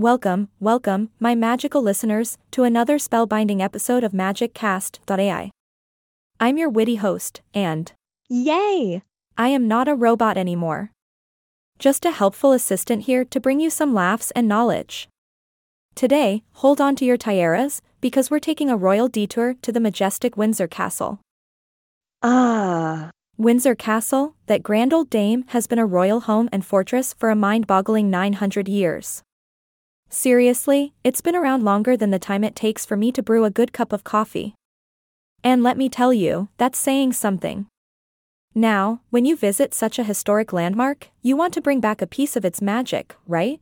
[0.00, 5.50] Welcome, welcome, my magical listeners, to another spellbinding episode of MagicCast.ai.
[6.40, 7.92] I'm your witty host, and
[8.30, 9.02] Yay!
[9.36, 10.92] I am not a robot anymore.
[11.78, 15.06] Just a helpful assistant here to bring you some laughs and knowledge.
[15.94, 20.34] Today, hold on to your tiaras, because we're taking a royal detour to the majestic
[20.34, 21.20] Windsor Castle.
[22.22, 27.28] Ah, Windsor Castle, that grand old dame, has been a royal home and fortress for
[27.28, 29.22] a mind boggling 900 years.
[30.12, 33.50] Seriously, it's been around longer than the time it takes for me to brew a
[33.50, 34.56] good cup of coffee.
[35.44, 37.66] And let me tell you, that's saying something.
[38.52, 42.34] Now, when you visit such a historic landmark, you want to bring back a piece
[42.34, 43.60] of its magic, right?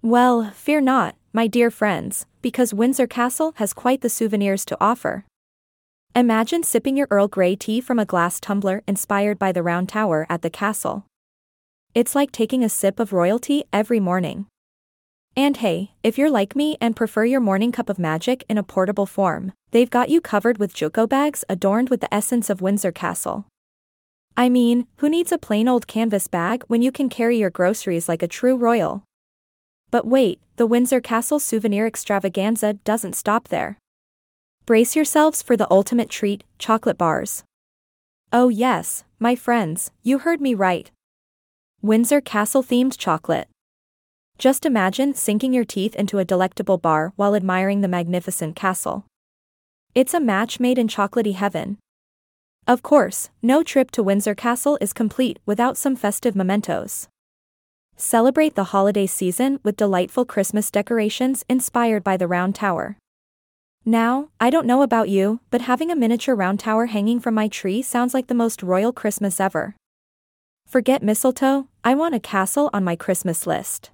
[0.00, 5.26] Well, fear not, my dear friends, because Windsor Castle has quite the souvenirs to offer.
[6.16, 10.26] Imagine sipping your Earl Grey tea from a glass tumbler inspired by the round tower
[10.30, 11.04] at the castle.
[11.94, 14.46] It's like taking a sip of royalty every morning.
[15.36, 18.62] And hey, if you're like me and prefer your morning cup of magic in a
[18.62, 22.92] portable form, they've got you covered with Joko bags adorned with the essence of Windsor
[22.92, 23.46] Castle.
[24.36, 28.08] I mean, who needs a plain old canvas bag when you can carry your groceries
[28.08, 29.04] like a true royal?
[29.90, 33.78] But wait, the Windsor Castle souvenir extravaganza doesn't stop there.
[34.66, 37.44] Brace yourselves for the ultimate treat chocolate bars.
[38.32, 40.90] Oh, yes, my friends, you heard me right.
[41.82, 43.48] Windsor Castle themed chocolate.
[44.40, 49.04] Just imagine sinking your teeth into a delectable bar while admiring the magnificent castle.
[49.94, 51.76] It's a match made in chocolatey heaven.
[52.66, 57.06] Of course, no trip to Windsor Castle is complete without some festive mementos.
[57.96, 62.96] Celebrate the holiday season with delightful Christmas decorations inspired by the Round Tower.
[63.84, 67.48] Now, I don't know about you, but having a miniature round tower hanging from my
[67.48, 69.76] tree sounds like the most royal Christmas ever.
[70.66, 73.90] Forget mistletoe, I want a castle on my Christmas list.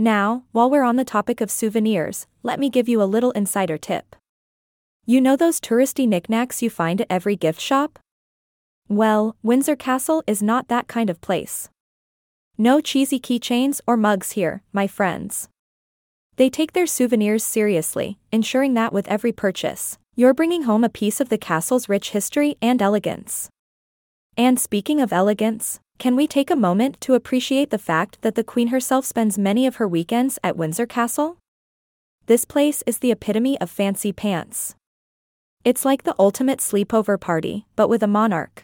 [0.00, 3.76] Now, while we're on the topic of souvenirs, let me give you a little insider
[3.76, 4.14] tip.
[5.04, 7.98] You know those touristy knickknacks you find at every gift shop?
[8.88, 11.68] Well, Windsor Castle is not that kind of place.
[12.56, 15.48] No cheesy keychains or mugs here, my friends.
[16.36, 21.20] They take their souvenirs seriously, ensuring that with every purchase, you're bringing home a piece
[21.20, 23.50] of the castle's rich history and elegance.
[24.38, 28.44] And speaking of elegance, can we take a moment to appreciate the fact that the
[28.44, 31.38] Queen herself spends many of her weekends at Windsor Castle?
[32.26, 34.76] This place is the epitome of fancy pants.
[35.64, 38.62] It's like the ultimate sleepover party, but with a monarch.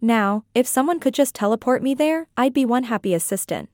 [0.00, 3.68] Now, if someone could just teleport me there, I'd be one happy assistant.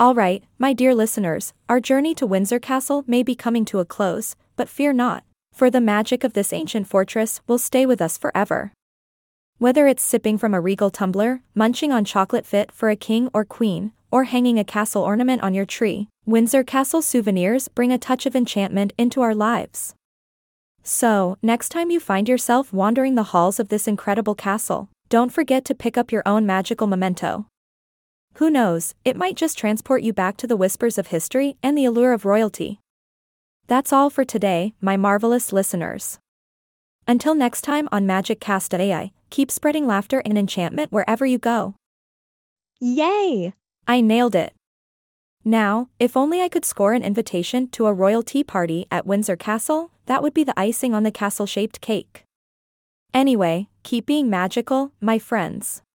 [0.00, 4.34] Alright, my dear listeners, our journey to Windsor Castle may be coming to a close,
[4.56, 8.72] but fear not, for the magic of this ancient fortress will stay with us forever.
[9.58, 13.42] Whether it's sipping from a regal tumbler, munching on chocolate fit for a king or
[13.42, 18.26] queen, or hanging a castle ornament on your tree, Windsor Castle souvenirs bring a touch
[18.26, 19.94] of enchantment into our lives.
[20.82, 25.64] So, next time you find yourself wandering the halls of this incredible castle, don't forget
[25.64, 27.46] to pick up your own magical memento.
[28.34, 31.86] Who knows, it might just transport you back to the whispers of history and the
[31.86, 32.80] allure of royalty.
[33.68, 36.18] That's all for today, my marvelous listeners.
[37.08, 41.74] Until next time on Magic MagicCast.ai, keep spreading laughter and enchantment wherever you go.
[42.80, 43.52] yay!
[43.88, 44.52] I nailed it.
[45.44, 49.36] Now, if only I could score an invitation to a royal tea party at Windsor
[49.36, 52.24] Castle, that would be the icing on the castle shaped cake.
[53.14, 55.82] Anyway, keep being magical, my friends.